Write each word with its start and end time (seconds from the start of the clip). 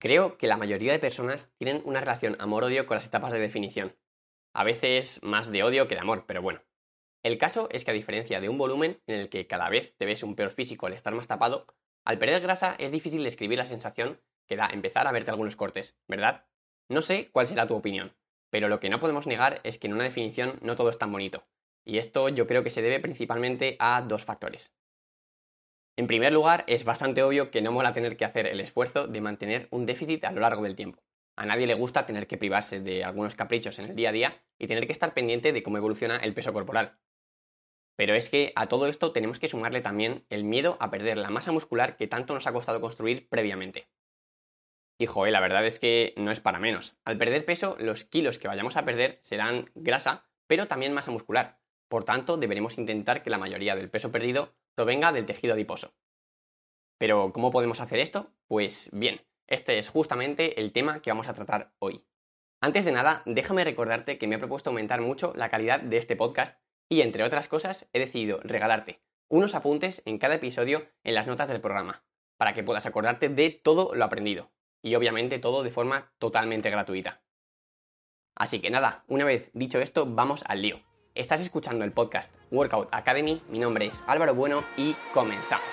Creo 0.00 0.38
que 0.38 0.46
la 0.46 0.56
mayoría 0.56 0.92
de 0.92 0.98
personas 0.98 1.52
tienen 1.58 1.82
una 1.84 2.00
relación 2.00 2.34
amor-odio 2.40 2.86
con 2.86 2.94
las 2.94 3.06
etapas 3.06 3.32
de 3.32 3.38
definición. 3.38 3.94
A 4.54 4.64
veces 4.64 5.20
más 5.22 5.52
de 5.52 5.62
odio 5.62 5.88
que 5.88 5.94
de 5.94 6.00
amor, 6.00 6.24
pero 6.26 6.40
bueno. 6.40 6.62
El 7.22 7.36
caso 7.36 7.68
es 7.70 7.84
que 7.84 7.90
a 7.90 7.94
diferencia 7.94 8.40
de 8.40 8.48
un 8.48 8.56
volumen 8.56 9.02
en 9.06 9.20
el 9.20 9.28
que 9.28 9.46
cada 9.46 9.68
vez 9.68 9.94
te 9.98 10.06
ves 10.06 10.22
un 10.22 10.36
peor 10.36 10.52
físico 10.52 10.86
al 10.86 10.94
estar 10.94 11.14
más 11.14 11.26
tapado, 11.26 11.66
al 12.02 12.16
perder 12.16 12.40
grasa 12.40 12.76
es 12.78 12.90
difícil 12.90 13.22
describir 13.22 13.58
la 13.58 13.66
sensación 13.66 14.22
que 14.48 14.56
da 14.56 14.70
empezar 14.72 15.06
a 15.06 15.12
verte 15.12 15.32
algunos 15.32 15.54
cortes, 15.54 15.98
¿verdad? 16.08 16.46
No 16.88 17.02
sé 17.02 17.28
cuál 17.30 17.46
será 17.46 17.66
tu 17.66 17.74
opinión, 17.76 18.16
pero 18.48 18.70
lo 18.70 18.80
que 18.80 18.88
no 18.88 19.00
podemos 19.00 19.26
negar 19.26 19.60
es 19.64 19.76
que 19.76 19.86
en 19.86 19.92
una 19.92 20.04
definición 20.04 20.58
no 20.62 20.76
todo 20.76 20.88
es 20.88 20.96
tan 20.96 21.12
bonito, 21.12 21.44
y 21.84 21.98
esto 21.98 22.30
yo 22.30 22.46
creo 22.46 22.64
que 22.64 22.70
se 22.70 22.80
debe 22.80 23.00
principalmente 23.00 23.76
a 23.78 24.00
dos 24.00 24.24
factores. 24.24 24.72
En 26.00 26.06
primer 26.06 26.32
lugar, 26.32 26.64
es 26.66 26.84
bastante 26.84 27.22
obvio 27.22 27.50
que 27.50 27.60
no 27.60 27.72
mola 27.72 27.92
tener 27.92 28.16
que 28.16 28.24
hacer 28.24 28.46
el 28.46 28.58
esfuerzo 28.60 29.06
de 29.06 29.20
mantener 29.20 29.68
un 29.70 29.84
déficit 29.84 30.24
a 30.24 30.32
lo 30.32 30.40
largo 30.40 30.62
del 30.62 30.74
tiempo. 30.74 31.02
A 31.36 31.44
nadie 31.44 31.66
le 31.66 31.74
gusta 31.74 32.06
tener 32.06 32.26
que 32.26 32.38
privarse 32.38 32.80
de 32.80 33.04
algunos 33.04 33.34
caprichos 33.34 33.78
en 33.78 33.84
el 33.84 33.94
día 33.94 34.08
a 34.08 34.12
día 34.12 34.42
y 34.58 34.66
tener 34.66 34.86
que 34.86 34.94
estar 34.94 35.12
pendiente 35.12 35.52
de 35.52 35.62
cómo 35.62 35.76
evoluciona 35.76 36.16
el 36.16 36.32
peso 36.32 36.54
corporal. 36.54 36.98
Pero 37.96 38.14
es 38.14 38.30
que 38.30 38.54
a 38.56 38.66
todo 38.66 38.86
esto 38.86 39.12
tenemos 39.12 39.38
que 39.38 39.48
sumarle 39.48 39.82
también 39.82 40.24
el 40.30 40.44
miedo 40.44 40.78
a 40.80 40.90
perder 40.90 41.18
la 41.18 41.28
masa 41.28 41.52
muscular 41.52 41.98
que 41.98 42.06
tanto 42.08 42.32
nos 42.32 42.46
ha 42.46 42.52
costado 42.54 42.80
construir 42.80 43.28
previamente. 43.28 43.90
Y 44.98 45.04
joder, 45.04 45.34
la 45.34 45.40
verdad 45.40 45.66
es 45.66 45.78
que 45.78 46.14
no 46.16 46.30
es 46.30 46.40
para 46.40 46.58
menos. 46.58 46.96
Al 47.04 47.18
perder 47.18 47.44
peso, 47.44 47.76
los 47.78 48.04
kilos 48.04 48.38
que 48.38 48.48
vayamos 48.48 48.78
a 48.78 48.86
perder 48.86 49.18
serán 49.20 49.68
grasa, 49.74 50.30
pero 50.46 50.66
también 50.66 50.94
masa 50.94 51.10
muscular. 51.10 51.60
Por 51.90 52.04
tanto, 52.04 52.38
deberemos 52.38 52.78
intentar 52.78 53.22
que 53.22 53.28
la 53.28 53.36
mayoría 53.36 53.76
del 53.76 53.90
peso 53.90 54.10
perdido 54.10 54.54
provenga 54.80 55.12
del 55.12 55.26
tejido 55.26 55.52
adiposo. 55.52 55.92
Pero, 56.96 57.34
¿cómo 57.34 57.50
podemos 57.50 57.80
hacer 57.80 57.98
esto? 57.98 58.32
Pues 58.46 58.88
bien, 58.94 59.20
este 59.46 59.78
es 59.78 59.90
justamente 59.90 60.58
el 60.58 60.72
tema 60.72 61.02
que 61.02 61.10
vamos 61.10 61.28
a 61.28 61.34
tratar 61.34 61.74
hoy. 61.80 62.06
Antes 62.62 62.86
de 62.86 62.92
nada, 62.92 63.20
déjame 63.26 63.62
recordarte 63.62 64.16
que 64.16 64.26
me 64.26 64.36
he 64.36 64.38
propuesto 64.38 64.70
aumentar 64.70 65.02
mucho 65.02 65.34
la 65.36 65.50
calidad 65.50 65.80
de 65.80 65.98
este 65.98 66.16
podcast 66.16 66.58
y, 66.88 67.02
entre 67.02 67.24
otras 67.24 67.46
cosas, 67.46 67.90
he 67.92 67.98
decidido 67.98 68.40
regalarte 68.42 69.02
unos 69.28 69.54
apuntes 69.54 70.00
en 70.06 70.16
cada 70.16 70.36
episodio 70.36 70.88
en 71.04 71.14
las 71.14 71.26
notas 71.26 71.50
del 71.50 71.60
programa, 71.60 72.02
para 72.38 72.54
que 72.54 72.62
puedas 72.62 72.86
acordarte 72.86 73.28
de 73.28 73.50
todo 73.50 73.94
lo 73.94 74.04
aprendido, 74.06 74.50
y 74.82 74.94
obviamente 74.94 75.38
todo 75.38 75.62
de 75.62 75.72
forma 75.72 76.10
totalmente 76.18 76.70
gratuita. 76.70 77.22
Así 78.34 78.62
que 78.62 78.70
nada, 78.70 79.04
una 79.08 79.26
vez 79.26 79.50
dicho 79.52 79.78
esto, 79.78 80.06
vamos 80.06 80.42
al 80.46 80.62
lío. 80.62 80.89
Estás 81.20 81.42
escuchando 81.42 81.84
el 81.84 81.92
podcast 81.92 82.34
Workout 82.50 82.88
Academy, 82.92 83.42
mi 83.50 83.58
nombre 83.58 83.84
es 83.84 84.02
Álvaro 84.06 84.34
Bueno 84.34 84.64
y 84.78 84.94
comenzamos. 85.12 85.66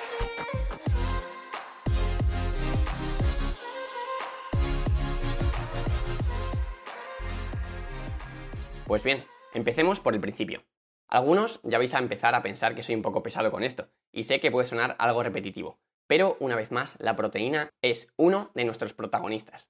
Pues 8.85 9.05
bien, 9.05 9.23
empecemos 9.53 10.01
por 10.01 10.15
el 10.15 10.19
principio. 10.19 10.65
Algunos 11.07 11.61
ya 11.63 11.77
vais 11.77 11.93
a 11.93 11.99
empezar 11.99 12.35
a 12.35 12.43
pensar 12.43 12.75
que 12.75 12.83
soy 12.83 12.95
un 12.95 13.01
poco 13.01 13.23
pesado 13.23 13.49
con 13.49 13.63
esto, 13.63 13.87
y 14.11 14.23
sé 14.23 14.41
que 14.41 14.51
puede 14.51 14.67
sonar 14.67 14.97
algo 14.99 15.23
repetitivo, 15.23 15.79
pero 16.07 16.35
una 16.41 16.57
vez 16.57 16.73
más, 16.73 16.97
la 16.99 17.15
proteína 17.15 17.69
es 17.81 18.11
uno 18.17 18.51
de 18.53 18.65
nuestros 18.65 18.93
protagonistas. 18.93 19.69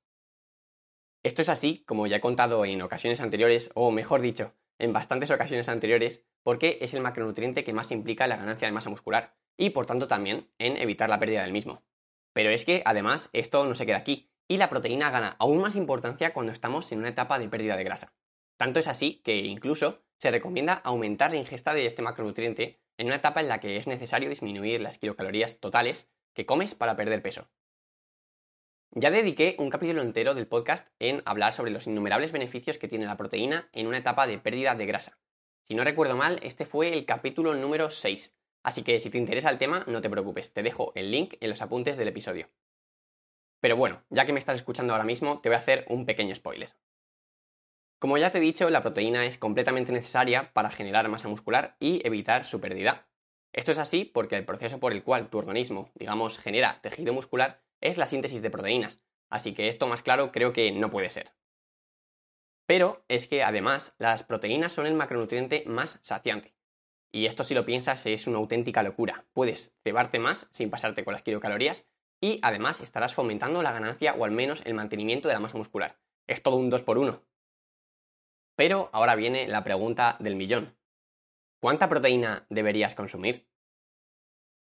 Esto 1.21 1.43
es 1.43 1.49
así, 1.49 1.83
como 1.85 2.07
ya 2.07 2.15
he 2.15 2.21
contado 2.21 2.65
en 2.65 2.81
ocasiones 2.81 3.21
anteriores, 3.21 3.69
o 3.75 3.91
mejor 3.91 4.21
dicho, 4.21 4.55
en 4.79 4.93
bastantes 4.93 5.31
ocasiones 5.31 5.69
anteriores, 5.69 6.25
porque 6.43 6.77
es 6.81 6.93
el 6.93 7.01
macronutriente 7.01 7.63
que 7.63 7.73
más 7.73 7.91
implica 7.91 8.27
la 8.27 8.37
ganancia 8.37 8.67
de 8.67 8.71
masa 8.71 8.89
muscular, 8.89 9.35
y 9.57 9.71
por 9.71 9.85
tanto 9.85 10.07
también 10.07 10.49
en 10.59 10.77
evitar 10.77 11.09
la 11.09 11.19
pérdida 11.19 11.41
del 11.41 11.51
mismo. 11.51 11.83
Pero 12.33 12.49
es 12.51 12.65
que, 12.65 12.83
además, 12.85 13.29
esto 13.33 13.65
no 13.65 13.75
se 13.75 13.85
queda 13.85 13.97
aquí, 13.97 14.31
y 14.47 14.57
la 14.57 14.69
proteína 14.69 15.09
gana 15.09 15.35
aún 15.39 15.61
más 15.61 15.75
importancia 15.75 16.33
cuando 16.33 16.51
estamos 16.51 16.91
en 16.91 16.99
una 16.99 17.09
etapa 17.09 17.39
de 17.39 17.49
pérdida 17.49 17.75
de 17.75 17.83
grasa. 17.83 18.13
Tanto 18.57 18.79
es 18.79 18.87
así 18.87 19.21
que 19.23 19.37
incluso 19.37 20.03
se 20.17 20.31
recomienda 20.31 20.73
aumentar 20.73 21.31
la 21.31 21.37
ingesta 21.37 21.73
de 21.73 21.85
este 21.85 22.01
macronutriente 22.01 22.79
en 22.97 23.07
una 23.07 23.17
etapa 23.17 23.41
en 23.41 23.47
la 23.47 23.59
que 23.59 23.77
es 23.77 23.87
necesario 23.87 24.29
disminuir 24.29 24.81
las 24.81 24.97
kilocalorías 24.97 25.59
totales 25.59 26.09
que 26.33 26.45
comes 26.45 26.75
para 26.75 26.95
perder 26.95 27.21
peso. 27.21 27.49
Ya 28.91 29.11
dediqué 29.11 29.55
un 29.59 29.69
capítulo 29.69 30.01
entero 30.01 30.33
del 30.33 30.47
podcast 30.47 30.87
en 30.99 31.21
hablar 31.25 31.53
sobre 31.53 31.71
los 31.71 31.85
innumerables 31.87 32.31
beneficios 32.31 32.77
que 32.77 32.87
tiene 32.87 33.05
la 33.05 33.17
proteína 33.17 33.69
en 33.73 33.85
una 33.85 33.97
etapa 33.97 34.25
de 34.25 34.39
pérdida 34.39 34.75
de 34.75 34.85
grasa. 34.85 35.19
Si 35.63 35.75
no 35.75 35.83
recuerdo 35.83 36.15
mal, 36.15 36.39
este 36.41 36.65
fue 36.65 36.93
el 36.93 37.05
capítulo 37.05 37.53
número 37.53 37.89
6, 37.89 38.33
así 38.63 38.83
que 38.83 38.99
si 38.99 39.09
te 39.09 39.17
interesa 39.17 39.49
el 39.49 39.57
tema, 39.57 39.83
no 39.87 40.01
te 40.01 40.09
preocupes, 40.09 40.53
te 40.53 40.63
dejo 40.63 40.93
el 40.95 41.11
link 41.11 41.35
en 41.41 41.49
los 41.49 41.61
apuntes 41.61 41.97
del 41.97 42.07
episodio. 42.07 42.49
Pero 43.59 43.75
bueno, 43.75 44.03
ya 44.09 44.25
que 44.25 44.33
me 44.33 44.39
estás 44.39 44.55
escuchando 44.55 44.93
ahora 44.93 45.05
mismo, 45.05 45.41
te 45.41 45.49
voy 45.49 45.57
a 45.57 45.59
hacer 45.59 45.85
un 45.89 46.05
pequeño 46.05 46.33
spoiler. 46.33 46.73
Como 47.99 48.17
ya 48.17 48.31
te 48.31 48.37
he 48.37 48.41
dicho, 48.41 48.69
la 48.69 48.81
proteína 48.81 49.25
es 49.25 49.37
completamente 49.37 49.91
necesaria 49.91 50.53
para 50.53 50.71
generar 50.71 51.09
masa 51.09 51.27
muscular 51.27 51.75
y 51.79 52.05
evitar 52.07 52.45
su 52.45 52.61
pérdida. 52.61 53.07
Esto 53.51 53.73
es 53.73 53.79
así 53.79 54.05
porque 54.05 54.37
el 54.37 54.45
proceso 54.45 54.79
por 54.79 54.93
el 54.93 55.03
cual 55.03 55.29
tu 55.29 55.39
organismo, 55.39 55.91
digamos, 55.95 56.39
genera 56.39 56.79
tejido 56.81 57.13
muscular 57.13 57.66
es 57.81 57.97
la 57.97 58.07
síntesis 58.07 58.41
de 58.41 58.49
proteínas, 58.49 59.01
así 59.29 59.53
que 59.53 59.67
esto 59.67 59.87
más 59.87 60.01
claro 60.01 60.31
creo 60.31 60.53
que 60.53 60.71
no 60.71 60.89
puede 60.89 61.09
ser. 61.09 61.33
Pero 62.65 63.05
es 63.07 63.27
que 63.27 63.43
además 63.43 63.95
las 63.97 64.23
proteínas 64.23 64.73
son 64.73 64.85
el 64.85 64.93
macronutriente 64.93 65.63
más 65.65 65.99
saciante. 66.03 66.53
Y 67.11 67.25
esto 67.25 67.43
si 67.43 67.53
lo 67.53 67.65
piensas 67.65 68.05
es 68.05 68.27
una 68.27 68.37
auténtica 68.37 68.83
locura. 68.83 69.25
Puedes 69.31 69.73
cebarte 69.83 70.19
más 70.19 70.47
sin 70.51 70.69
pasarte 70.69 71.05
con 71.05 71.13
las 71.13 71.23
kilocalorías 71.23 71.87
y 72.19 72.39
además 72.41 72.81
estarás 72.81 73.13
fomentando 73.13 73.61
la 73.61 73.71
ganancia 73.71 74.13
o 74.15 74.25
al 74.25 74.31
menos 74.31 74.61
el 74.65 74.73
mantenimiento 74.73 75.29
de 75.29 75.35
la 75.35 75.39
masa 75.39 75.57
muscular. 75.57 75.97
Es 76.27 76.43
todo 76.43 76.57
un 76.57 76.69
2 76.69 76.83
por 76.83 76.97
1 76.97 77.23
pero 78.57 78.89
ahora 78.91 79.15
viene 79.15 79.47
la 79.47 79.63
pregunta 79.63 80.17
del 80.19 80.35
millón. 80.35 80.75
¿Cuánta 81.61 81.87
proteína 81.87 82.47
deberías 82.49 82.95
consumir? 82.95 83.47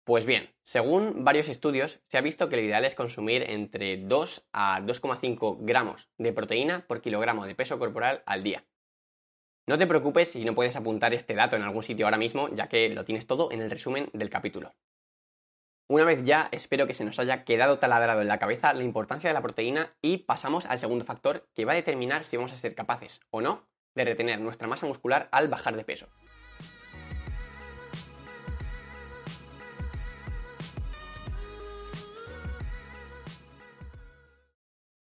Pues 0.06 0.24
bien, 0.24 0.54
según 0.62 1.24
varios 1.24 1.48
estudios, 1.48 1.98
se 2.06 2.16
ha 2.16 2.20
visto 2.20 2.48
que 2.48 2.54
lo 2.54 2.62
ideal 2.62 2.84
es 2.84 2.94
consumir 2.94 3.42
entre 3.50 3.96
2 3.96 4.46
a 4.52 4.80
2,5 4.80 5.58
gramos 5.62 6.08
de 6.16 6.32
proteína 6.32 6.86
por 6.86 7.00
kilogramo 7.00 7.44
de 7.44 7.56
peso 7.56 7.76
corporal 7.80 8.22
al 8.24 8.44
día. 8.44 8.64
No 9.66 9.76
te 9.76 9.86
preocupes 9.88 10.30
si 10.30 10.44
no 10.44 10.54
puedes 10.54 10.76
apuntar 10.76 11.12
este 11.12 11.34
dato 11.34 11.56
en 11.56 11.64
algún 11.64 11.82
sitio 11.82 12.06
ahora 12.06 12.18
mismo, 12.18 12.48
ya 12.54 12.68
que 12.68 12.88
lo 12.90 13.04
tienes 13.04 13.26
todo 13.26 13.50
en 13.50 13.60
el 13.60 13.68
resumen 13.68 14.08
del 14.12 14.30
capítulo. 14.30 14.76
Una 15.88 16.04
vez 16.04 16.22
ya, 16.22 16.50
espero 16.52 16.86
que 16.86 16.94
se 16.94 17.04
nos 17.04 17.18
haya 17.18 17.42
quedado 17.42 17.76
taladrado 17.76 18.22
en 18.22 18.28
la 18.28 18.38
cabeza 18.38 18.74
la 18.74 18.84
importancia 18.84 19.28
de 19.28 19.34
la 19.34 19.42
proteína 19.42 19.96
y 20.02 20.18
pasamos 20.18 20.66
al 20.66 20.78
segundo 20.78 21.04
factor 21.04 21.48
que 21.52 21.64
va 21.64 21.72
a 21.72 21.76
determinar 21.76 22.22
si 22.22 22.36
vamos 22.36 22.52
a 22.52 22.56
ser 22.56 22.76
capaces 22.76 23.22
o 23.30 23.40
no 23.40 23.66
de 23.96 24.04
retener 24.04 24.40
nuestra 24.40 24.68
masa 24.68 24.86
muscular 24.86 25.28
al 25.32 25.48
bajar 25.48 25.74
de 25.74 25.84
peso. 25.84 26.06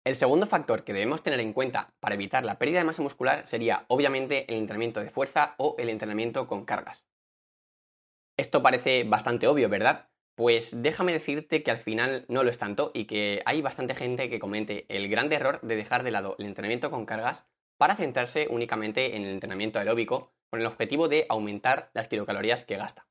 El 0.08 0.16
segundo 0.16 0.46
factor 0.46 0.84
que 0.84 0.94
debemos 0.94 1.22
tener 1.22 1.38
en 1.38 1.52
cuenta 1.52 1.92
para 2.00 2.14
evitar 2.14 2.42
la 2.42 2.58
pérdida 2.58 2.78
de 2.78 2.86
masa 2.86 3.02
muscular 3.02 3.46
sería 3.46 3.84
obviamente 3.88 4.46
el 4.48 4.56
entrenamiento 4.56 5.00
de 5.00 5.10
fuerza 5.10 5.54
o 5.58 5.76
el 5.78 5.90
entrenamiento 5.90 6.46
con 6.46 6.64
cargas. 6.64 7.06
Esto 8.38 8.62
parece 8.62 9.04
bastante 9.04 9.46
obvio, 9.46 9.68
¿verdad? 9.68 10.08
Pues 10.34 10.80
déjame 10.80 11.12
decirte 11.12 11.62
que 11.62 11.70
al 11.70 11.76
final 11.76 12.24
no 12.28 12.42
lo 12.42 12.48
es 12.48 12.56
tanto 12.56 12.90
y 12.94 13.04
que 13.04 13.42
hay 13.44 13.60
bastante 13.60 13.94
gente 13.94 14.30
que 14.30 14.38
comente 14.38 14.86
el 14.88 15.10
gran 15.10 15.30
error 15.30 15.60
de 15.60 15.76
dejar 15.76 16.04
de 16.04 16.10
lado 16.10 16.36
el 16.38 16.46
entrenamiento 16.46 16.90
con 16.90 17.04
cargas 17.04 17.46
para 17.76 17.94
centrarse 17.94 18.46
únicamente 18.48 19.14
en 19.14 19.24
el 19.24 19.32
entrenamiento 19.32 19.78
aeróbico 19.78 20.32
con 20.48 20.60
el 20.60 20.66
objetivo 20.66 21.08
de 21.08 21.26
aumentar 21.28 21.90
las 21.92 22.08
kilocalorías 22.08 22.64
que 22.64 22.78
gasta. 22.78 23.06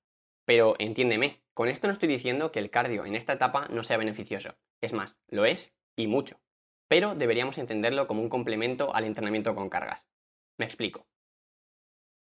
Pero 0.46 0.74
entiéndeme, 0.80 1.44
con 1.53 1.69
esto 1.69 1.86
no 1.86 1.94
estoy 1.94 2.09
diciendo 2.09 2.52
que 2.52 2.57
el 2.57 2.72
cardio 2.72 3.06
en 3.06 3.16
esta 3.16 3.34
etapa 3.34 3.68
no 3.69 3.84
sea 3.84 3.97
beneficioso. 3.97 4.56
Es 4.81 4.94
más, 4.94 5.19
lo 5.28 5.46
es 5.46 5.75
y 5.96 6.07
mucho. 6.07 6.40
Pero 6.88 7.16
deberíamos 7.16 7.57
entenderlo 7.57 8.07
como 8.07 8.22
un 8.22 8.30
complemento 8.30 8.95
al 8.95 9.06
entrenamiento 9.06 9.56
con 9.56 9.69
cargas. 9.69 10.07
Me 10.57 10.66
explico. 10.66 11.07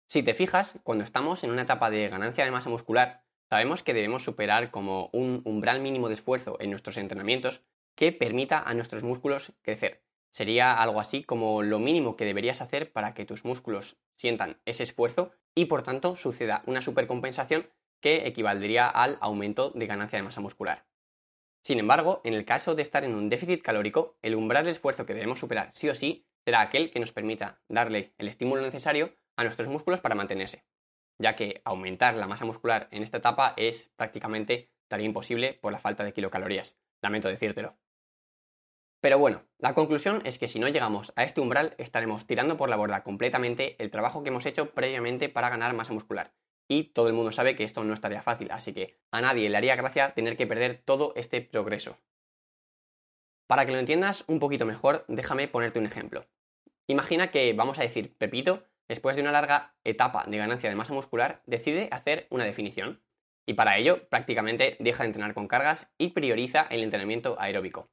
Si 0.08 0.24
te 0.24 0.34
fijas, 0.34 0.80
cuando 0.84 1.04
estamos 1.04 1.44
en 1.44 1.52
una 1.52 1.64
etapa 1.64 1.90
de 1.90 2.10
ganancia 2.10 2.46
de 2.46 2.52
masa 2.52 2.70
muscular, 2.70 3.24
sabemos 3.50 3.84
que 3.84 3.94
debemos 3.94 4.24
superar 4.24 4.72
como 4.72 5.10
un 5.14 5.42
umbral 5.46 5.82
mínimo 5.82 6.08
de 6.08 6.16
esfuerzo 6.16 6.58
en 6.60 6.70
nuestros 6.70 6.98
entrenamientos 6.98 7.64
que 7.96 8.12
permita 8.12 8.60
a 8.60 8.74
nuestros 8.74 9.04
músculos 9.04 9.54
crecer 9.62 10.04
Sería 10.32 10.82
algo 10.82 11.02
así 11.02 11.24
como 11.24 11.62
lo 11.62 11.78
mínimo 11.80 12.16
que 12.16 12.24
deberías 12.24 12.62
hacer 12.62 12.94
para 12.94 13.14
que 13.14 13.26
tus 13.26 13.44
músculos 13.44 13.98
sientan 14.16 14.62
ese 14.66 14.84
esfuerzo 14.84 15.32
y 15.54 15.66
por 15.66 15.84
tanto 15.84 16.16
suceda 16.16 16.64
una 16.66 16.82
supercompensación 16.82 17.70
que 18.00 18.28
equivaldría 18.28 18.88
al 18.88 19.18
aumento 19.20 19.72
de 19.72 19.88
ganancia 19.88 20.18
de 20.18 20.24
masa 20.24 20.40
muscular. 20.40 20.86
Sin 21.64 21.80
embargo, 21.80 22.22
en 22.24 22.34
el 22.34 22.46
caso 22.46 22.74
de 22.74 22.82
estar 22.82 23.04
en 23.04 23.14
un 23.14 23.30
déficit 23.30 23.62
calórico, 23.62 24.18
el 24.22 24.36
umbral 24.36 24.66
de 24.66 24.72
esfuerzo 24.72 25.06
que 25.06 25.14
debemos 25.14 25.40
superar 25.40 25.72
sí 25.76 25.90
o 25.90 25.96
sí 25.96 26.26
será 26.44 26.62
aquel 26.62 26.90
que 26.90 27.00
nos 27.00 27.12
permita 27.12 27.62
darle 27.68 28.14
el 28.18 28.28
estímulo 28.28 28.62
necesario 28.62 29.16
a 29.36 29.44
nuestros 29.44 29.68
músculos 29.68 30.02
para 30.02 30.16
mantenerse, 30.16 30.66
ya 31.20 31.36
que 31.36 31.62
aumentar 31.64 32.16
la 32.16 32.28
masa 32.28 32.46
muscular 32.46 32.88
en 32.92 33.04
esta 33.04 33.18
etapa 33.18 33.54
es 33.58 33.92
prácticamente 33.96 34.72
tarea 34.88 35.06
imposible 35.06 35.54
por 35.54 35.72
la 35.72 35.80
falta 35.80 36.04
de 36.04 36.14
kilocalorías. 36.14 36.78
Lamento 37.02 37.30
decírtelo. 37.30 37.78
Pero 39.00 39.18
bueno, 39.18 39.44
la 39.58 39.74
conclusión 39.74 40.22
es 40.26 40.38
que 40.38 40.48
si 40.48 40.60
no 40.60 40.68
llegamos 40.68 41.14
a 41.16 41.24
este 41.24 41.42
umbral 41.42 41.76
estaremos 41.80 42.28
tirando 42.28 42.58
por 42.58 42.70
la 42.70 42.76
borda 42.76 43.04
completamente 43.04 43.76
el 43.82 43.90
trabajo 43.90 44.22
que 44.22 44.30
hemos 44.30 44.46
hecho 44.46 44.74
previamente 44.74 45.30
para 45.30 45.50
ganar 45.50 45.74
masa 45.74 45.94
muscular. 45.94 46.34
Y 46.72 46.86
todo 46.86 47.10
el 47.10 47.14
mundo 47.14 47.34
sabe 47.34 47.58
que 47.58 47.66
esto 47.66 47.84
no 47.84 47.94
estaría 47.94 48.22
fácil, 48.22 48.50
así 48.50 48.72
que 48.72 48.98
a 49.12 49.20
nadie 49.20 49.50
le 49.50 49.58
haría 49.58 49.76
gracia 49.76 50.14
tener 50.14 50.38
que 50.38 50.48
perder 50.48 50.82
todo 50.86 51.12
este 51.18 51.42
progreso. 51.42 51.98
Para 53.46 53.66
que 53.66 53.74
lo 53.74 53.78
entiendas 53.78 54.24
un 54.28 54.40
poquito 54.40 54.66
mejor, 54.66 55.04
déjame 55.10 55.50
ponerte 55.50 55.80
un 55.80 55.86
ejemplo. 55.86 56.26
Imagina 56.88 57.30
que, 57.30 57.52
vamos 57.52 57.78
a 57.78 57.82
decir, 57.82 58.16
Pepito, 58.18 58.64
después 58.88 59.18
de 59.18 59.22
una 59.22 59.34
larga 59.34 59.76
etapa 59.84 60.24
de 60.26 60.38
ganancia 60.38 60.70
de 60.70 60.78
masa 60.78 60.94
muscular, 60.94 61.42
decide 61.46 61.90
hacer 61.92 62.28
una 62.30 62.46
definición. 62.46 63.04
Y 63.46 63.56
para 63.56 63.78
ello, 63.78 64.08
prácticamente 64.08 64.78
deja 64.80 65.04
de 65.04 65.08
entrenar 65.08 65.34
con 65.34 65.50
cargas 65.50 65.92
y 65.98 66.12
prioriza 66.12 66.62
el 66.70 66.84
entrenamiento 66.84 67.36
aeróbico. 67.38 67.90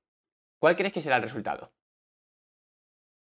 ¿Cuál 0.61 0.77
crees 0.77 0.93
que 0.93 1.01
será 1.01 1.17
el 1.17 1.25
resultado? 1.25 1.73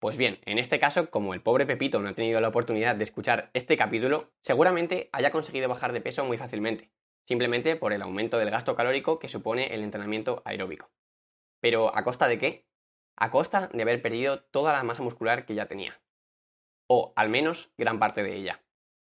Pues 0.04 0.18
bien, 0.18 0.42
en 0.44 0.60
este 0.60 0.80
caso, 0.80 1.10
como 1.10 1.34
el 1.34 1.40
pobre 1.40 1.66
Pepito 1.66 2.02
no 2.02 2.10
ha 2.10 2.14
tenido 2.14 2.42
la 2.42 2.50
oportunidad 2.50 2.94
de 2.94 3.06
escuchar 3.06 3.50
este 3.54 3.78
capítulo, 3.78 4.34
seguramente 4.42 5.08
haya 5.14 5.32
conseguido 5.32 5.70
bajar 5.70 5.94
de 5.94 6.02
peso 6.02 6.26
muy 6.26 6.38
fácilmente, 6.38 6.92
simplemente 7.26 7.78
por 7.78 7.94
el 7.94 8.02
aumento 8.02 8.38
del 8.38 8.52
gasto 8.52 8.76
calórico 8.76 9.18
que 9.18 9.30
supone 9.30 9.74
el 9.74 9.82
entrenamiento 9.82 10.42
aeróbico. 10.44 10.92
Pero 11.62 11.96
¿a 11.96 12.04
costa 12.04 12.28
de 12.28 12.38
qué? 12.38 12.68
A 13.16 13.32
costa 13.32 13.70
de 13.72 13.82
haber 13.82 14.02
perdido 14.02 14.42
toda 14.42 14.74
la 14.74 14.84
masa 14.84 15.04
muscular 15.04 15.46
que 15.46 15.56
ya 15.56 15.68
tenía. 15.68 16.02
O 16.90 17.14
al 17.16 17.30
menos 17.30 17.72
gran 17.78 17.98
parte 17.98 18.24
de 18.24 18.36
ella. 18.36 18.62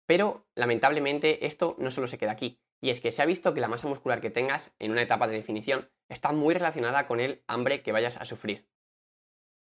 Pero, 0.06 0.48
lamentablemente, 0.56 1.48
esto 1.48 1.76
no 1.80 1.92
solo 1.92 2.08
se 2.08 2.18
queda 2.18 2.32
aquí, 2.32 2.62
y 2.80 2.92
es 2.92 3.02
que 3.02 3.12
se 3.12 3.22
ha 3.22 3.26
visto 3.26 3.54
que 3.54 3.60
la 3.60 3.68
masa 3.68 3.90
muscular 3.90 4.22
que 4.22 4.30
tengas 4.30 4.74
en 4.80 4.92
una 4.92 5.02
etapa 5.02 5.28
de 5.28 5.36
definición 5.36 5.92
está 6.08 6.32
muy 6.32 6.54
relacionada 6.54 7.08
con 7.08 7.20
el 7.20 7.44
hambre 7.46 7.82
que 7.82 7.92
vayas 7.92 8.16
a 8.16 8.24
sufrir. 8.24 8.70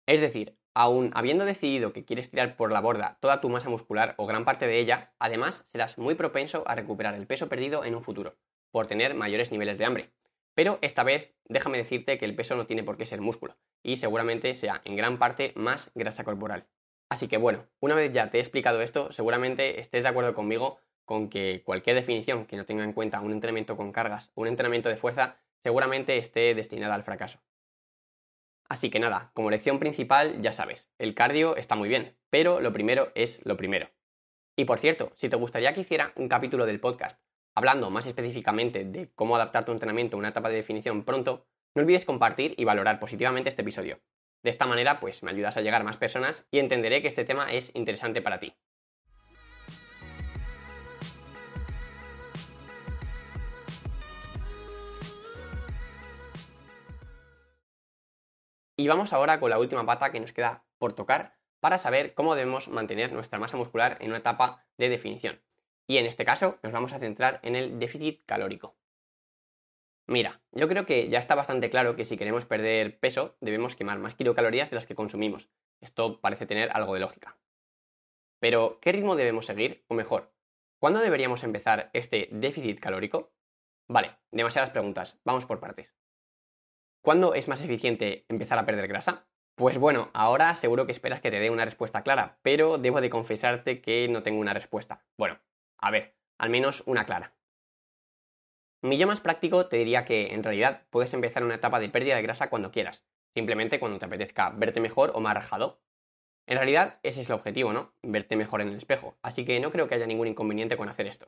Es 0.05 0.19
decir, 0.19 0.59
aun 0.73 1.11
habiendo 1.13 1.45
decidido 1.45 1.93
que 1.93 2.05
quieres 2.05 2.29
tirar 2.29 2.55
por 2.55 2.71
la 2.71 2.81
borda 2.81 3.17
toda 3.19 3.41
tu 3.41 3.49
masa 3.49 3.69
muscular 3.69 4.15
o 4.17 4.25
gran 4.25 4.45
parte 4.45 4.67
de 4.67 4.79
ella, 4.79 5.13
además 5.19 5.65
serás 5.67 5.97
muy 5.97 6.15
propenso 6.15 6.63
a 6.67 6.75
recuperar 6.75 7.15
el 7.15 7.27
peso 7.27 7.49
perdido 7.49 7.85
en 7.85 7.95
un 7.95 8.01
futuro, 8.01 8.35
por 8.71 8.87
tener 8.87 9.13
mayores 9.13 9.51
niveles 9.51 9.77
de 9.77 9.85
hambre, 9.85 10.09
pero 10.55 10.79
esta 10.81 11.03
vez 11.03 11.33
déjame 11.45 11.77
decirte 11.77 12.17
que 12.17 12.25
el 12.25 12.35
peso 12.35 12.55
no 12.55 12.65
tiene 12.65 12.83
por 12.83 12.97
qué 12.97 13.05
ser 13.05 13.21
músculo, 13.21 13.57
y 13.83 13.97
seguramente 13.97 14.55
sea 14.55 14.81
en 14.85 14.95
gran 14.95 15.19
parte 15.19 15.53
más 15.55 15.91
grasa 15.95 16.23
corporal. 16.23 16.67
Así 17.09 17.27
que 17.27 17.37
bueno, 17.37 17.67
una 17.79 17.95
vez 17.95 18.11
ya 18.11 18.29
te 18.29 18.37
he 18.37 18.41
explicado 18.41 18.81
esto, 18.81 19.11
seguramente 19.11 19.79
estés 19.79 20.03
de 20.03 20.09
acuerdo 20.09 20.33
conmigo 20.33 20.79
con 21.05 21.29
que 21.29 21.61
cualquier 21.65 21.95
definición 21.95 22.45
que 22.45 22.57
no 22.57 22.65
tenga 22.65 22.83
en 22.83 22.93
cuenta 22.93 23.21
un 23.21 23.31
entrenamiento 23.31 23.77
con 23.77 23.91
cargas 23.91 24.31
o 24.35 24.41
un 24.41 24.47
entrenamiento 24.47 24.89
de 24.89 24.95
fuerza 24.95 25.35
seguramente 25.61 26.17
esté 26.17 26.55
destinada 26.55 26.95
al 26.95 27.03
fracaso. 27.03 27.39
Así 28.69 28.89
que 28.89 28.99
nada, 28.99 29.31
como 29.33 29.49
lección 29.49 29.79
principal 29.79 30.41
ya 30.41 30.53
sabes, 30.53 30.91
el 30.97 31.15
cardio 31.15 31.55
está 31.55 31.75
muy 31.75 31.89
bien, 31.89 32.17
pero 32.29 32.59
lo 32.59 32.73
primero 32.73 33.11
es 33.15 33.41
lo 33.45 33.57
primero. 33.57 33.89
Y 34.55 34.65
por 34.65 34.79
cierto, 34.79 35.11
si 35.15 35.29
te 35.29 35.35
gustaría 35.35 35.73
que 35.73 35.81
hiciera 35.81 36.13
un 36.15 36.27
capítulo 36.27 36.65
del 36.65 36.79
podcast 36.79 37.19
hablando 37.55 37.89
más 37.89 38.07
específicamente 38.07 38.83
de 38.83 39.11
cómo 39.15 39.35
adaptar 39.35 39.65
tu 39.65 39.71
entrenamiento 39.71 40.15
a 40.15 40.19
una 40.19 40.29
etapa 40.29 40.49
de 40.49 40.55
definición 40.55 41.03
pronto, 41.03 41.45
no 41.75 41.81
olvides 41.81 42.05
compartir 42.05 42.53
y 42.57 42.65
valorar 42.65 42.99
positivamente 42.99 43.49
este 43.49 43.61
episodio. 43.61 43.99
De 44.43 44.49
esta 44.49 44.65
manera, 44.65 44.99
pues 44.99 45.23
me 45.23 45.31
ayudas 45.31 45.57
a 45.57 45.61
llegar 45.61 45.81
a 45.81 45.85
más 45.85 45.97
personas 45.97 46.47
y 46.51 46.59
entenderé 46.59 47.01
que 47.01 47.07
este 47.07 47.25
tema 47.25 47.51
es 47.51 47.71
interesante 47.75 48.21
para 48.21 48.39
ti. 48.39 48.55
Y 58.83 58.87
vamos 58.89 59.13
ahora 59.13 59.39
con 59.39 59.49
la 59.49 59.59
última 59.59 59.85
pata 59.85 60.11
que 60.11 60.19
nos 60.19 60.33
queda 60.33 60.65
por 60.77 60.91
tocar 60.91 61.37
para 61.61 61.77
saber 61.77 62.13
cómo 62.13 62.35
debemos 62.35 62.67
mantener 62.67 63.13
nuestra 63.13 63.39
masa 63.39 63.55
muscular 63.55 63.95
en 64.01 64.09
una 64.09 64.17
etapa 64.17 64.65
de 64.77 64.89
definición. 64.89 65.41
Y 65.87 65.99
en 65.99 66.05
este 66.05 66.25
caso 66.25 66.59
nos 66.63 66.73
vamos 66.73 66.91
a 66.91 66.99
centrar 66.99 67.39
en 67.43 67.55
el 67.55 67.79
déficit 67.79 68.25
calórico. 68.25 68.75
Mira, 70.05 70.41
yo 70.51 70.67
creo 70.67 70.85
que 70.85 71.07
ya 71.07 71.19
está 71.19 71.33
bastante 71.33 71.69
claro 71.69 71.95
que 71.95 72.03
si 72.03 72.17
queremos 72.17 72.45
perder 72.45 72.99
peso 72.99 73.37
debemos 73.39 73.77
quemar 73.77 73.99
más 73.99 74.15
kilocalorías 74.15 74.69
de 74.69 74.75
las 74.75 74.85
que 74.85 74.95
consumimos. 74.95 75.49
Esto 75.79 76.19
parece 76.19 76.45
tener 76.45 76.69
algo 76.73 76.93
de 76.93 76.99
lógica. 76.99 77.37
Pero, 78.41 78.79
¿qué 78.81 78.91
ritmo 78.91 79.15
debemos 79.15 79.45
seguir? 79.45 79.85
O 79.87 79.93
mejor, 79.93 80.33
¿cuándo 80.77 80.99
deberíamos 80.99 81.45
empezar 81.45 81.89
este 81.93 82.27
déficit 82.33 82.81
calórico? 82.81 83.31
Vale, 83.87 84.17
demasiadas 84.31 84.71
preguntas, 84.71 85.21
vamos 85.23 85.45
por 85.45 85.61
partes. 85.61 85.95
¿Cuándo 87.03 87.33
es 87.33 87.49
más 87.49 87.61
eficiente 87.61 88.25
empezar 88.29 88.57
a 88.57 88.65
perder 88.65 88.87
grasa? 88.87 89.27
Pues 89.55 89.77
bueno, 89.77 90.09
ahora 90.13 90.55
seguro 90.55 90.85
que 90.85 90.93
esperas 90.93 91.19
que 91.19 91.31
te 91.31 91.41
dé 91.41 91.49
una 91.49 91.65
respuesta 91.65 92.01
clara, 92.01 92.39
pero 92.43 92.77
debo 92.77 93.01
de 93.01 93.09
confesarte 93.09 93.81
que 93.81 94.07
no 94.07 94.23
tengo 94.23 94.39
una 94.39 94.53
respuesta. 94.53 95.03
Bueno, 95.17 95.37
a 95.77 95.91
ver, 95.91 96.15
al 96.37 96.49
menos 96.49 96.81
una 96.85 97.05
clara. 97.05 97.35
Mi 98.81 98.97
yo 98.97 99.05
más 99.05 99.19
práctico 99.19 99.65
te 99.65 99.75
diría 99.75 100.05
que 100.05 100.33
en 100.33 100.43
realidad 100.43 100.87
puedes 100.91 101.13
empezar 101.13 101.43
una 101.43 101.55
etapa 101.55 101.81
de 101.81 101.89
pérdida 101.89 102.15
de 102.15 102.21
grasa 102.21 102.49
cuando 102.49 102.71
quieras, 102.71 103.05
simplemente 103.35 103.81
cuando 103.81 103.99
te 103.99 104.05
apetezca 104.05 104.51
verte 104.51 104.79
mejor 104.79 105.11
o 105.13 105.19
más 105.19 105.33
rajado. 105.33 105.81
En 106.47 106.55
realidad 106.55 107.01
ese 107.03 107.19
es 107.19 107.27
el 107.27 107.35
objetivo, 107.35 107.73
¿no? 107.73 107.93
Verte 108.01 108.37
mejor 108.37 108.61
en 108.61 108.69
el 108.69 108.77
espejo, 108.77 109.17
así 109.21 109.43
que 109.43 109.59
no 109.59 109.73
creo 109.73 109.89
que 109.89 109.95
haya 109.95 110.07
ningún 110.07 110.27
inconveniente 110.29 110.77
con 110.77 110.87
hacer 110.87 111.07
esto. 111.07 111.27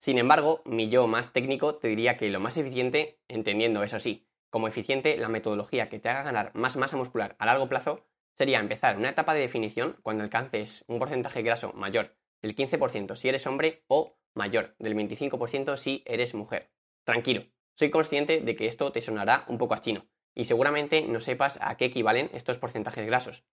Sin 0.00 0.16
embargo, 0.16 0.62
mi 0.64 0.88
yo 0.88 1.06
más 1.06 1.34
técnico 1.34 1.74
te 1.74 1.88
diría 1.88 2.16
que 2.16 2.30
lo 2.30 2.40
más 2.40 2.56
eficiente, 2.56 3.20
entendiendo 3.28 3.82
eso 3.82 4.00
sí, 4.00 4.26
como 4.48 4.66
eficiente 4.66 5.18
la 5.18 5.28
metodología 5.28 5.90
que 5.90 5.98
te 5.98 6.08
haga 6.08 6.22
ganar 6.22 6.52
más 6.54 6.78
masa 6.78 6.96
muscular 6.96 7.36
a 7.38 7.44
largo 7.44 7.68
plazo, 7.68 8.06
sería 8.34 8.60
empezar 8.60 8.96
una 8.96 9.10
etapa 9.10 9.34
de 9.34 9.40
definición 9.40 9.98
cuando 10.02 10.24
alcances 10.24 10.86
un 10.88 10.98
porcentaje 10.98 11.42
graso 11.42 11.74
mayor 11.74 12.16
del 12.40 12.56
15% 12.56 13.14
si 13.14 13.28
eres 13.28 13.46
hombre 13.46 13.84
o 13.88 14.16
mayor 14.34 14.74
del 14.78 14.96
25% 14.96 15.76
si 15.76 16.02
eres 16.06 16.34
mujer. 16.34 16.70
Tranquilo, 17.04 17.44
soy 17.76 17.90
consciente 17.90 18.40
de 18.40 18.56
que 18.56 18.68
esto 18.68 18.92
te 18.92 19.02
sonará 19.02 19.44
un 19.48 19.58
poco 19.58 19.74
a 19.74 19.82
chino 19.82 20.06
y 20.34 20.46
seguramente 20.46 21.02
no 21.02 21.20
sepas 21.20 21.58
a 21.60 21.76
qué 21.76 21.84
equivalen 21.84 22.30
estos 22.32 22.56
porcentajes 22.56 23.04
grasos. 23.04 23.44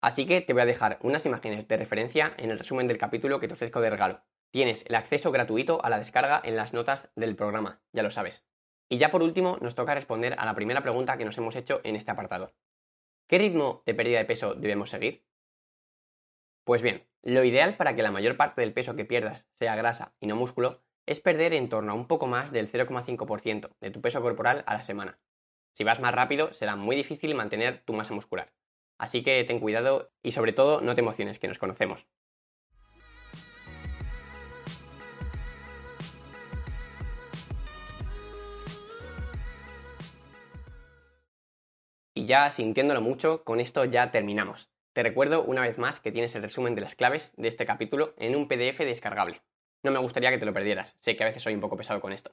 Así 0.00 0.24
que 0.26 0.40
te 0.40 0.54
voy 0.54 0.62
a 0.62 0.66
dejar 0.66 0.98
unas 1.02 1.26
imágenes 1.26 1.68
de 1.68 1.76
referencia 1.76 2.32
en 2.38 2.50
el 2.50 2.58
resumen 2.58 2.88
del 2.88 2.96
capítulo 2.96 3.40
que 3.40 3.48
te 3.48 3.54
ofrezco 3.54 3.82
de 3.82 3.90
regalo. 3.90 4.24
Tienes 4.50 4.84
el 4.86 4.96
acceso 4.96 5.30
gratuito 5.30 5.84
a 5.84 5.90
la 5.90 5.98
descarga 5.98 6.40
en 6.42 6.56
las 6.56 6.74
notas 6.74 7.12
del 7.14 7.36
programa, 7.36 7.80
ya 7.92 8.02
lo 8.02 8.10
sabes. 8.10 8.46
Y 8.88 8.98
ya 8.98 9.10
por 9.10 9.22
último, 9.22 9.58
nos 9.60 9.76
toca 9.76 9.94
responder 9.94 10.34
a 10.38 10.44
la 10.44 10.54
primera 10.54 10.82
pregunta 10.82 11.16
que 11.16 11.24
nos 11.24 11.38
hemos 11.38 11.54
hecho 11.54 11.80
en 11.84 11.94
este 11.94 12.10
apartado. 12.10 12.52
¿Qué 13.28 13.38
ritmo 13.38 13.84
de 13.86 13.94
pérdida 13.94 14.18
de 14.18 14.24
peso 14.24 14.54
debemos 14.54 14.90
seguir? 14.90 15.24
Pues 16.64 16.82
bien, 16.82 17.06
lo 17.22 17.44
ideal 17.44 17.76
para 17.76 17.94
que 17.94 18.02
la 18.02 18.10
mayor 18.10 18.36
parte 18.36 18.60
del 18.60 18.72
peso 18.72 18.96
que 18.96 19.04
pierdas 19.04 19.46
sea 19.54 19.76
grasa 19.76 20.14
y 20.18 20.26
no 20.26 20.34
músculo 20.34 20.82
es 21.06 21.20
perder 21.20 21.54
en 21.54 21.68
torno 21.68 21.92
a 21.92 21.94
un 21.94 22.06
poco 22.06 22.26
más 22.26 22.50
del 22.50 22.68
0,5% 22.68 23.70
de 23.80 23.90
tu 23.90 24.00
peso 24.00 24.20
corporal 24.20 24.64
a 24.66 24.74
la 24.74 24.82
semana. 24.82 25.20
Si 25.74 25.84
vas 25.84 26.00
más 26.00 26.14
rápido, 26.14 26.52
será 26.52 26.74
muy 26.76 26.96
difícil 26.96 27.34
mantener 27.34 27.82
tu 27.84 27.92
masa 27.92 28.14
muscular. 28.14 28.52
Así 28.98 29.22
que 29.22 29.42
ten 29.44 29.60
cuidado 29.60 30.12
y 30.22 30.32
sobre 30.32 30.52
todo 30.52 30.80
no 30.80 30.94
te 30.94 31.00
emociones, 31.00 31.38
que 31.38 31.48
nos 31.48 31.58
conocemos. 31.58 32.06
Ya 42.30 42.48
sintiéndolo 42.52 43.00
mucho, 43.00 43.42
con 43.42 43.58
esto 43.58 43.84
ya 43.84 44.12
terminamos. 44.12 44.70
Te 44.92 45.02
recuerdo 45.02 45.42
una 45.42 45.62
vez 45.62 45.78
más 45.78 45.98
que 45.98 46.12
tienes 46.12 46.32
el 46.36 46.42
resumen 46.42 46.76
de 46.76 46.80
las 46.80 46.94
claves 46.94 47.32
de 47.36 47.48
este 47.48 47.66
capítulo 47.66 48.14
en 48.18 48.36
un 48.36 48.46
PDF 48.46 48.78
descargable. 48.78 49.42
No 49.82 49.90
me 49.90 49.98
gustaría 49.98 50.30
que 50.30 50.38
te 50.38 50.46
lo 50.46 50.52
perdieras, 50.52 50.96
sé 51.00 51.16
que 51.16 51.24
a 51.24 51.26
veces 51.26 51.42
soy 51.42 51.54
un 51.54 51.60
poco 51.60 51.76
pesado 51.76 52.00
con 52.00 52.12
esto. 52.12 52.30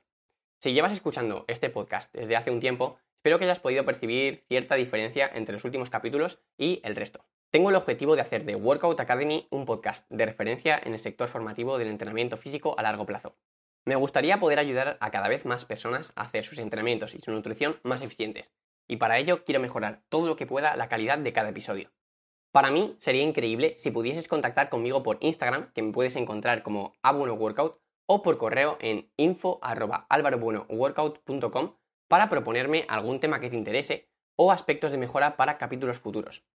Si 0.62 0.72
llevas 0.72 0.92
escuchando 0.92 1.46
este 1.48 1.72
podcast 1.72 2.14
desde 2.14 2.36
hace 2.36 2.52
un 2.52 2.60
tiempo, 2.60 3.00
espero 3.16 3.40
que 3.40 3.46
hayas 3.46 3.60
podido 3.60 3.86
percibir 3.86 4.46
cierta 4.48 4.76
diferencia 4.76 5.32
entre 5.34 5.54
los 5.54 5.66
últimos 5.66 5.90
capítulos 5.90 6.44
y 6.60 6.80
el 6.84 6.96
resto. 6.96 7.26
Tengo 7.50 7.72
el 7.72 7.76
objetivo 7.76 8.16
de 8.16 8.22
hacer 8.22 8.46
de 8.46 8.56
Workout 8.56 9.00
Academy 9.00 9.48
un 9.50 9.66
podcast 9.66 10.08
de 10.12 10.28
referencia 10.28 10.80
en 10.84 10.94
el 10.94 11.00
sector 11.00 11.28
formativo 11.28 11.80
del 11.80 11.88
entrenamiento 11.88 12.38
físico 12.38 12.76
a 12.78 12.84
largo 12.84 13.08
plazo. 13.08 13.36
Me 13.84 13.96
gustaría 13.96 14.40
poder 14.40 14.60
ayudar 14.60 14.98
a 15.00 15.10
cada 15.10 15.28
vez 15.28 15.48
más 15.48 15.66
personas 15.66 16.14
a 16.16 16.22
hacer 16.22 16.46
sus 16.46 16.60
entrenamientos 16.60 17.16
y 17.16 17.22
su 17.22 17.32
nutrición 17.32 17.80
más 17.82 18.04
eficientes, 18.04 18.52
y 18.88 18.98
para 18.98 19.18
ello 19.18 19.44
quiero 19.44 19.60
mejorar 19.60 20.04
todo 20.10 20.28
lo 20.28 20.36
que 20.36 20.48
pueda 20.48 20.76
la 20.76 20.90
calidad 20.90 21.18
de 21.18 21.34
cada 21.34 21.50
episodio. 21.50 21.92
Para 22.52 22.70
mí 22.72 22.96
sería 23.00 23.24
increíble 23.24 23.74
si 23.78 23.92
pudieses 23.92 24.28
contactar 24.28 24.70
conmigo 24.70 25.04
por 25.04 25.18
Instagram, 25.22 25.72
que 25.74 25.84
me 25.84 25.92
puedes 25.92 26.16
encontrar 26.16 26.64
como 26.64 26.96
abuenoworkout, 27.04 27.80
o 28.08 28.22
por 28.22 28.38
correo 28.38 28.78
en 28.80 29.12
info.alvarobuenoworkout.com 29.18 31.76
para 32.08 32.30
proponerme 32.30 32.86
algún 32.88 33.20
tema 33.20 33.42
que 33.42 33.50
te 33.50 33.58
interese 33.58 34.10
o 34.38 34.52
aspectos 34.52 34.92
de 34.92 34.98
mejora 34.98 35.36
para 35.36 35.58
capítulos 35.58 36.00
futuros. 36.00 36.46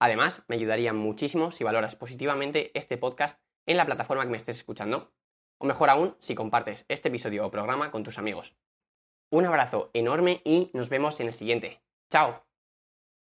Además, 0.00 0.42
me 0.48 0.56
ayudaría 0.56 0.92
muchísimo 0.92 1.52
si 1.52 1.64
valoras 1.64 1.94
positivamente 1.94 2.76
este 2.76 2.98
podcast 2.98 3.40
en 3.66 3.76
la 3.76 3.86
plataforma 3.86 4.24
que 4.24 4.30
me 4.30 4.36
estés 4.36 4.56
escuchando, 4.56 5.12
o 5.58 5.66
mejor 5.66 5.90
aún, 5.90 6.16
si 6.18 6.34
compartes 6.34 6.86
este 6.88 7.08
episodio 7.08 7.46
o 7.46 7.50
programa 7.50 7.90
con 7.90 8.02
tus 8.02 8.18
amigos. 8.18 8.56
Un 9.32 9.44
abrazo 9.46 9.90
enorme 9.92 10.40
y 10.44 10.70
nos 10.74 10.88
vemos 10.88 11.20
en 11.20 11.28
el 11.28 11.32
siguiente. 11.32 11.80
¡Chao! 12.10 12.49